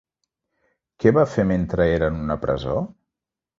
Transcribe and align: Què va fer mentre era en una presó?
Què 1.03 1.13
va 1.17 1.27
fer 1.35 1.45
mentre 1.53 1.87
era 1.99 2.11
en 2.15 2.19
una 2.25 2.41
presó? 2.47 2.81